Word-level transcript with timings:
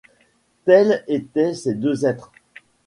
Tels 0.65 1.03
étaient 1.07 1.53
ces 1.53 1.75
deux 1.75 2.07
êtres. 2.07 2.31